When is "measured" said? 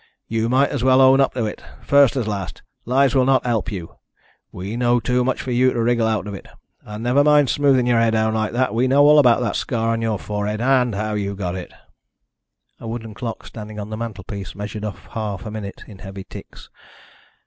14.55-14.83